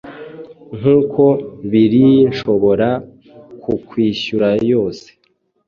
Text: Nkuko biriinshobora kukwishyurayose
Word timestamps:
Nkuko 0.77 1.23
biriinshobora 1.71 2.89
kukwishyurayose 3.61 5.07